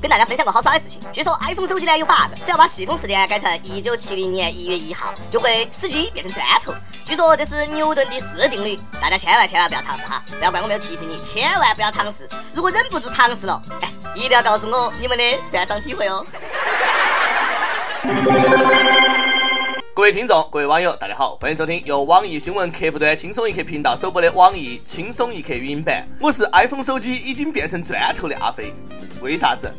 [0.00, 6.72] 跟大家分享个好耍的事情，据说 iPhone 手机呢有 bug，只要把系统时间改成一九七零年一月一号，就会死机变成砖头。
[7.04, 12.28] 据说这是牛顿第四定律，大家千万千万不要尝试哈，不要怪我没有提醒你，千万不要尝试。
[12.54, 16.24] 如果忍不住尝试了，哎，一定要告诉我你们的擅长体会哦。
[19.94, 26.08] 各位听众，各位网友，大家好，欢迎收听由网易新闻客户端轻松一刻频道首播的网易轻松一刻语音版。
[26.18, 28.72] 我是 iPhone 手机已经变成砖头的阿飞，
[29.20, 29.70] 为啥子？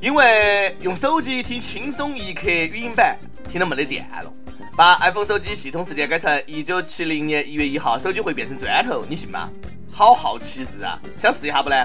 [0.00, 4.32] 因为用手机听轻松一刻语音版听了没得电了。
[4.74, 9.50] 把 iPhone 手机系统时间改成一九七零年一月一号，手机会变成砖头，你信吗？
[9.92, 10.98] 好好奇是不是啊？
[11.14, 11.76] 想试一下不呢？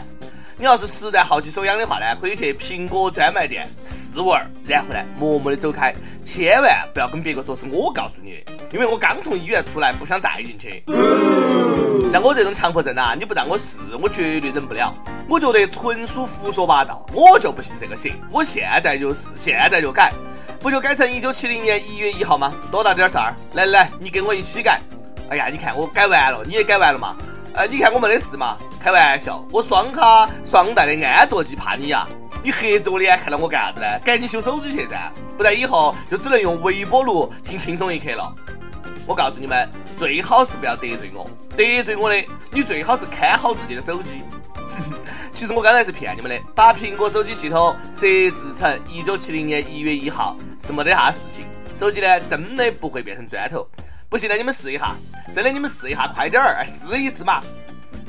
[0.57, 5.93] 你要是实在好奇手痒的话呢，可以去苹果专卖店试玩，然后呢，默默的走开，
[6.23, 10.83] 千万不要跟别个说是我告诉你的，因为我刚从医院出来，不想再进去。
[12.11, 14.93] 像我这种强迫症啊，你不让我试，我绝对忍不了。
[15.27, 18.13] 我觉得纯属胡说八道，我就不信这个邪。
[18.29, 20.13] 我现在就试，现在就改，
[20.59, 22.53] 不就改成一九七零年一月一号吗？
[22.71, 23.35] 多大点事儿？
[23.53, 24.79] 来来，你跟我一起改。
[25.29, 27.17] 哎呀，你看我改完了，你也改完了嘛？
[27.55, 28.57] 呃，你看我没得事嘛？
[28.79, 32.07] 开玩笑，我双卡双待的安卓机怕你呀？
[32.43, 33.85] 你黑着我脸看到我干啥子呢？
[34.03, 38.35] 赶紧修手机去噻，不然以后就只能用微波炉听轻松一刻了。
[39.05, 44.23] 我告诉你们，最好是不要得罪我，得罪我的，你最好是看好自己的手机。
[45.31, 51.45] 其实我刚才是骗你们的，把苹果手机系统设置成一九七零年一月一号是没得啥事情，
[51.79, 53.67] 手机呢真的不会变成砖头。
[54.13, 54.93] 不信的，你们试一下，
[55.33, 57.41] 真的你们试一下，快点儿试一试嘛。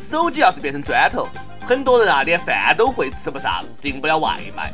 [0.03, 1.27] 手机要是变成砖头，
[1.67, 4.71] 很多人啊连饭都会吃不上，订不了外卖。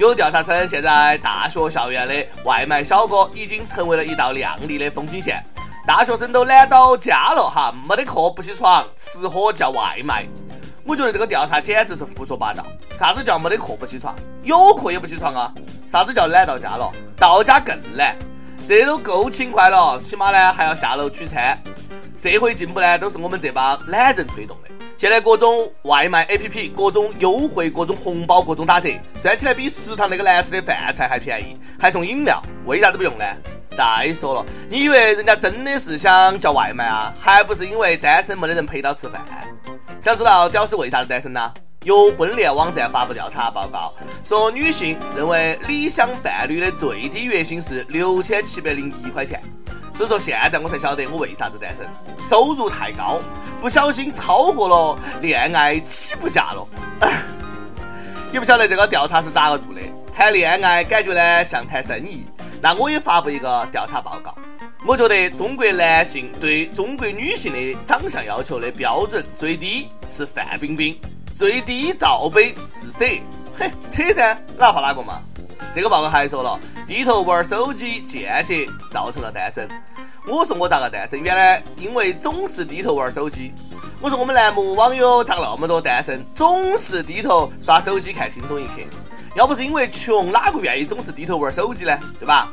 [0.00, 5.40] 有调查称，现在大学校园的外卖小哥已经成为了一道亮丽的风景线。
[5.86, 10.26] 大学生都懒到家了哈，没得课不起床，吃喝叫外卖。
[10.84, 12.66] 我觉得这个调查简直是胡说八道。
[12.92, 14.12] 啥子叫没得课不起床？
[14.42, 15.54] 有课也不起床啊？
[15.86, 16.90] 啥子叫懒到家了？
[17.16, 18.16] 到家更懒。
[18.66, 21.58] 这都够勤快了，起码呢还要下楼取餐。
[22.16, 24.68] 社会进步呢，都是我们这帮懒人推动的。
[24.96, 33.24] 现在各种外卖 APP，各种优惠，各种红包，各种打折，算起来比食堂那个难吃的饭菜还便宜，还送饮料，为啥子不用呢？
[33.76, 37.12] 再说了，你以为人家真的是想叫外卖啊？
[37.20, 39.20] 还不是因为单身没得人陪到吃饭？
[40.00, 41.52] 想知道屌丝为啥子单身呢？
[41.84, 43.92] 有婚恋网站发布调查报告，
[44.24, 49.42] 说女性认为理想伴侣的最低月薪是六千七百零一块钱。
[49.92, 51.86] 所以说现在我才晓得我为啥子单身，
[52.26, 53.20] 收入太高，
[53.60, 56.66] 不小心超过了恋爱起步价了。
[58.32, 59.80] 也不晓得这个调查是咋个做的？
[60.10, 62.24] 谈恋爱感觉呢像谈生意。
[62.62, 64.34] 那我也发布一个调查报告。
[64.86, 70.98] 我觉得中国男性对中国女性的长相要求的标准最低是范冰冰。
[71.36, 73.20] 最低罩杯是 C，
[73.58, 75.20] 嘿，扯噻，哪怕哪个嘛？
[75.74, 79.68] 这个报告还说了，低头玩手机间接造成了单身。
[80.28, 81.20] 我说我咋个单身？
[81.20, 83.52] 原来因为总是低头玩手机。
[84.00, 86.24] 我说我们栏目网友咋那么多单身？
[86.36, 88.74] 总是低头刷手机看轻松一刻。
[89.34, 91.98] 要不是因为穷，哪个愿意总是低头玩手机呢？
[92.20, 92.48] 对吧？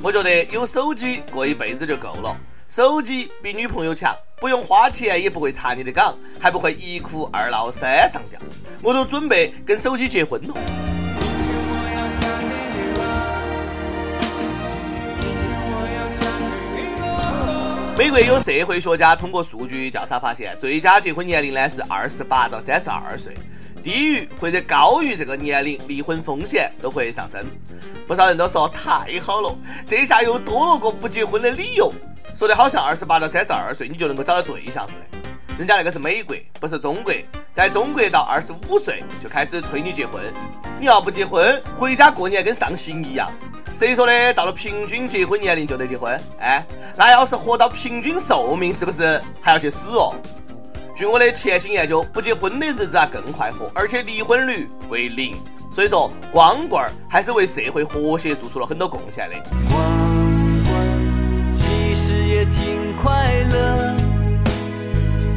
[0.00, 2.36] 我觉得有手机过一辈子就够了。
[2.68, 4.14] 手机比女朋友强。
[4.40, 8.40] 不用花钱也不会查你的岗，还不会一哭二闹三上吊。
[8.82, 10.54] 我都准备跟手机结婚了。
[17.98, 23.34] 美国有社会学家通过数据调查发现，最佳结婚年龄呢是二十八到三十二岁，
[23.82, 27.44] 低于或者高于这个年龄，离婚风险都会上升。
[28.08, 29.54] 不少人都说太好了，
[29.86, 31.92] 这下又多了个不结婚的理由。
[32.34, 37.12] 说的好像二十八到三十二岁你就能够找到对象似的，人家那个是美国，不是中国。
[37.52, 40.22] 在中国到二十五岁就开始催你结婚，
[40.78, 43.30] 你要不结婚，回家过年跟上刑一样。
[43.74, 44.32] 谁说的？
[44.32, 46.18] 到了平均结婚年龄就得结婚？
[46.38, 46.64] 哎，
[46.96, 50.14] 那要是活到平均寿命，是不是还要去死哦？
[50.96, 55.36] 据我的潜心研究，不结婚的日子啊更快活，而且离婚率为零。
[55.72, 60.09] 所以说，光棍儿还是为社会和谐做出了很多贡献的。
[63.02, 63.94] 快乐，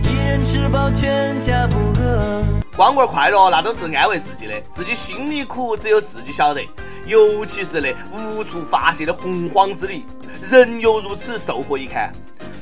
[0.03, 2.43] 一人吃饱全家不饿。
[2.75, 6.61] 光棍快乐那都是安慰自己的，自己心里苦只有自己晓得。
[7.05, 10.05] 尤其是那无处发泄的洪荒之力，
[10.43, 12.11] 人犹如此，寿何以堪？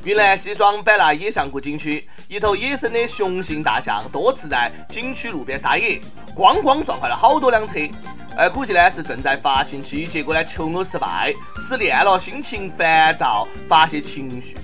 [0.03, 5.99] 云南西双版纳野象谷景区，一头野生的雄性大象多次在景区路边撒野，
[6.35, 7.79] 咣咣撞坏了好多辆车。
[8.37, 14.55] 哎，估计呢是正在发情期，结果呢求偶失败，失恋了，心情烦躁，发泄情绪。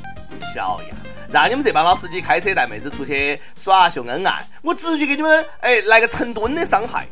[0.54, 0.98] 小样，
[1.32, 7.08] 让你们这帮老司机开车带妹子出去耍秀恩爱，我直接给你们哎来个成吨的伤害。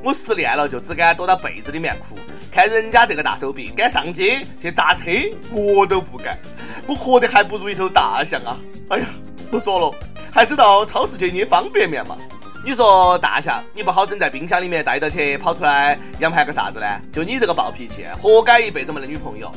[0.00, 2.16] 我失恋了就只敢躲到被子里面哭，
[2.52, 5.10] 看人家这个大手臂，敢上街去砸车，
[5.50, 6.38] 我都不敢。
[6.86, 8.56] 我活得还不如一头大象啊！
[8.90, 9.06] 哎呀，
[9.50, 9.94] 不说了，
[10.32, 12.16] 还是到超市去捏方便面嘛。
[12.64, 16.86] 你说大象，你不好整在冰箱里面待到去，跑出来养盘个啥子呢？
[17.12, 19.52] 就你这个暴脾气，活该一辈子没得女朋友。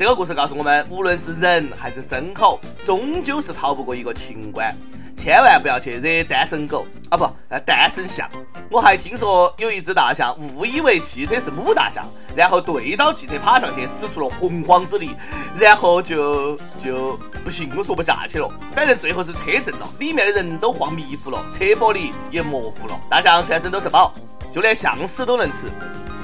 [0.00, 4.74] 这个故事告诉我们，无论是人还是牲口，终究是逃不过一个情关。
[5.14, 7.18] 千万不要去惹单身狗啊！
[7.18, 7.30] 不，
[7.66, 8.26] 单身象。
[8.70, 15.14] 我还听说有一只大象误以为汽车是母大象，然后对到汽车爬上去，使出了洪荒之力，
[15.54, 18.50] 然后就就不行，我说不下去了。
[18.74, 22.98] 反正最后是车震了，里面的人都晃迷糊了，车玻璃也模糊了。
[23.10, 24.14] 大象全身都是宝，
[24.50, 25.70] 就连象屎都能吃。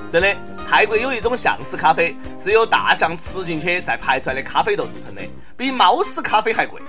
[0.08, 0.34] 真的，
[0.68, 5.22] 泰国有一种象屎咖啡，是由大象吃进去再排出来的咖啡豆做成的，
[5.56, 6.82] 比猫屎咖啡还贵。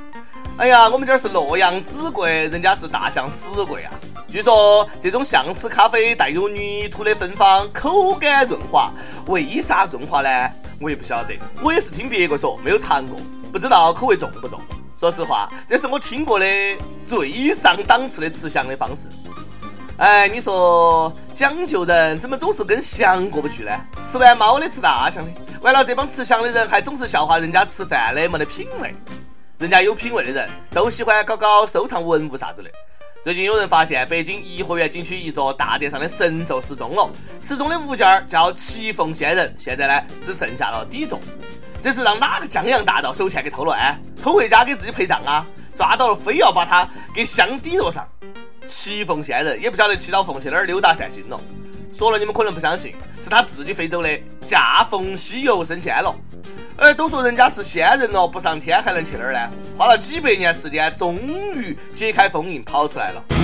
[0.57, 3.93] 哎呀，我们这儿是洛阳纸贵，人家是大象屎贵啊！
[4.27, 8.91] 据说这种象屎咖啡带有泥土的芬芳，口感润滑。
[9.27, 10.29] 为啥润滑呢？
[10.81, 13.19] 我也不晓得，我也是听别个说，没有尝过，
[13.53, 14.59] 不知道口味重不重。
[14.99, 16.45] 说实话，这是我听过的
[17.05, 19.07] 最上档次的吃象的方式。
[19.97, 23.71] 哎，你说讲究人怎么总是跟翔过不去呢？
[24.07, 28.93] 吃完猫的吃大象的，完了这帮吃翔的人还总是笑话人家吃饭的没得品味。
[29.57, 32.69] 人家有品位的人都喜欢搞搞收藏文物啥子的。
[33.23, 37.09] 最近有人发现北京颐和园景区一座大殿上的神兽失踪了，
[37.41, 41.19] 失踪的物件叫奇凤仙人，现在呢只剩下了底座。
[41.81, 43.73] 这是让哪个江洋大盗手欠给偷了？
[43.73, 45.43] 哎，偷回家给自己陪葬啊？
[45.75, 48.07] 抓到了非要把它给镶底座上。
[48.67, 51.39] 七凤仙人也不晓得骑到凤去哪儿溜达散心了。
[51.91, 54.09] 说了你们可能不相信，是他自己飞走的，
[54.45, 56.13] 驾凤西游升仙了。
[56.77, 59.39] 哎，都说人家是仙人了，不上天还能去哪儿呢？
[59.75, 61.17] 花了几百年时间，终
[61.55, 63.23] 于解开封印，跑出来了。
[63.29, 63.35] 不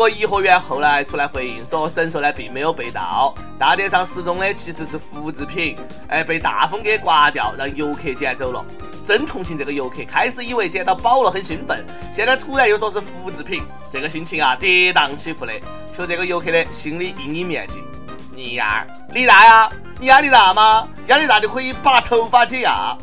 [0.00, 5.76] 过颐和园后来出来回应说，神兽呢并没有被盗，大殿上失踪的其实是复制品，
[6.08, 8.64] 哎，被大风给刮掉，让游客捡走了。
[9.04, 13.62] 真同情这个游客，开始以为捡到宝了很兴奋，现在突然又说是复制品，
[13.92, 15.52] 这个心情啊跌宕起伏的。
[15.94, 17.84] 求这个游客的心理阴影面积，
[18.34, 19.70] 你呀，你大呀？
[19.98, 20.88] 你压力大吗？
[21.08, 22.96] 压力大就可以拔头发解压。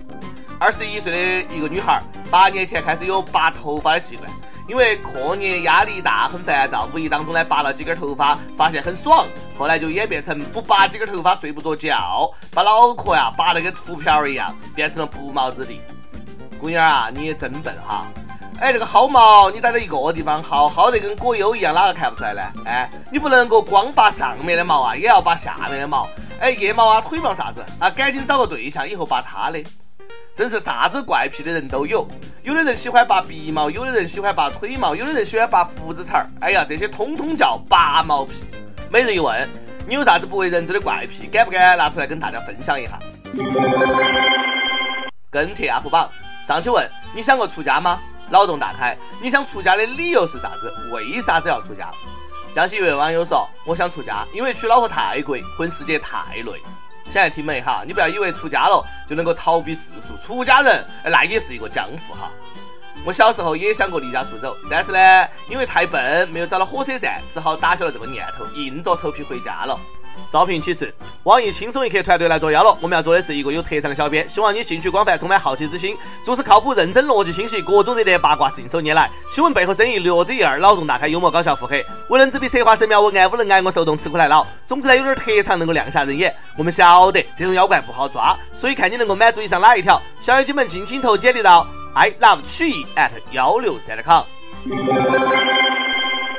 [0.60, 2.02] 二十一岁的一个女孩，
[2.32, 4.28] 八年前开始有拔头发的习惯，
[4.68, 9.26] 因为课业压力大很烦躁，无意当中呢拔了几根头发，发现很爽，
[9.58, 15.82] 后来就演变成不拔几根头发睡不着觉，把脑壳呀拔得跟秃瓢儿一样，变成了不毛之地。
[16.60, 18.06] 姑娘啊，你也真笨哈！
[18.60, 22.42] 哎，这个薅毛你待在一个地方薅，薅得跟果优一样，哪个看不出来呢？
[22.66, 26.10] 哎，你不能够光拔上面的毛啊，也要拔下面的毛。
[26.40, 27.90] 哎，腋毛啊，腿毛啥子啊？
[27.90, 29.64] 赶紧找个对象，以后拔他的。
[30.36, 32.08] 真是啥子怪癖的人都有，
[32.48, 36.30] 有的人喜欢拔鼻毛，有的人喜欢拔腿毛，有的人喜欢拔胡子茬儿。
[36.40, 38.46] 哎呀，这些通通叫拔毛癖。
[38.90, 39.50] 每日一问，
[39.86, 41.28] 你有啥子不为人知的怪癖？
[41.28, 42.98] 敢不敢拿出来跟大家分享一下？
[45.30, 46.10] 跟帖 UP 榜。
[46.48, 48.00] 上去问你想过出家吗？
[48.30, 50.74] 脑洞大开，你想出家的理由是啥子？
[50.94, 51.92] 为啥子要出家？
[52.56, 56.54] 江西一位网友说：“我想出家，因为娶老婆太贵，混世界太累。”
[57.12, 57.84] 想来听没哈？
[57.86, 62.32] 你不要以为出家了就能够逃避世俗，出家人那也是一个江湖哈。
[63.06, 69.80] 我小时候也想过离家出走，但是呢，因为太笨，没有找到火车站，只好打消了这个念头，硬着头皮回家了。
[70.32, 70.94] 招聘启事：
[71.24, 72.78] 网易轻松一刻团队来作妖了。
[72.82, 84.46] 我们要做的是一个有特长的小编，希望你兴趣广泛，充满好奇之心，做事靠谱、认真、逻辑清晰，各种热点八卦信手拈来，新闻背后深意略知一二，脑洞大开，幽默搞笑，腹黑，无能执笔，策划神妙，文案无能挨我受动，吃苦耐劳。
[84.66, 86.36] 总之呢，有点特长能够亮瞎人眼。
[86.58, 90.02] 我们晓得这种妖怪不好抓，所以看你能够满足以上哪一条。
[90.22, 94.24] 小妖精们尽情投简历到 i love 曲艺 at 幺六三 com。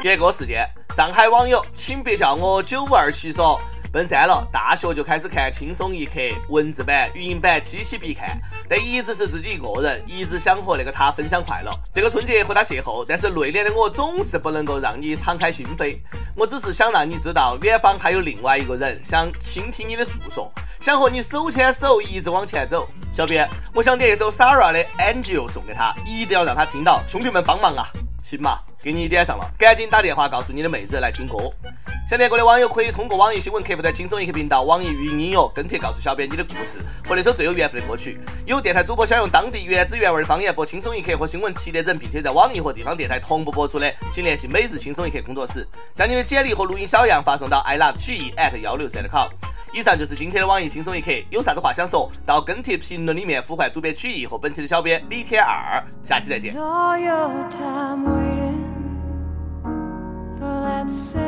[0.00, 0.64] 点歌时间，
[0.94, 3.60] 上海网友，请别笑我九五二七说。
[3.90, 8.38] 奔三了，大学就开始看轻松一刻，文字版、语音版期期必看，
[8.68, 11.72] 但一直是自己一个人，一直想和那个他分享快乐。
[11.90, 15.98] 这个春节和他邂逅，但是内敛的我总是不能够让你敞开心扉。
[16.36, 22.86] 我只是想让你知道，远方还有另外一个人想倾听你的诉说，想和你手牵手一直往前走。
[23.10, 27.88] 小编，我想点一首 Sara 的 Angel 送给他，一定要让他听到，兄弟们帮忙啊！
[28.28, 31.50] 行嘛，给你点上了，赶紧打电话告诉你的妹子来听歌。
[32.06, 38.20] 想点歌的网友可以通过网易新闻客户端轻松一刻频道、网易云音乐跟帖告诉小编你的故事和那首最有缘分的歌曲。
[38.44, 49.28] 有电台主播想用当地原汁原味的方言播轻松一刻和新闻七点整，并且在网易和地方电台同步播出的，请联系每日轻松一刻工作室，将你的简历和录音小样发送到 i love 曲艺 at 幺六三 com。
[49.72, 56.54] 以上就是今天的网易轻松一刻，有啥子话想说，到跟帖评论里面呼唤主编曲艺和本期的小编李天二，下期再见。
[60.38, 61.27] for let's say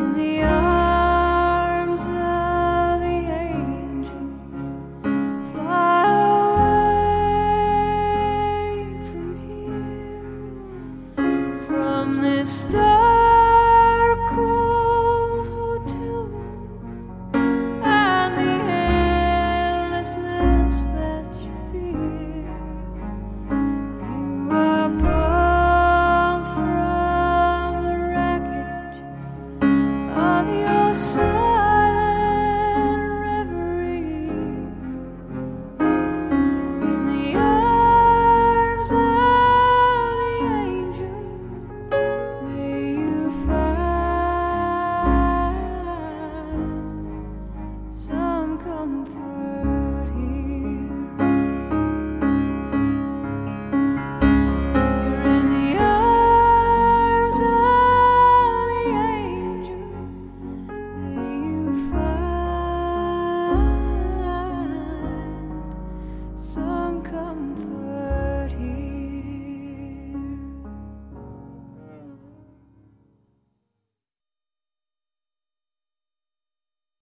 [0.00, 0.49] in the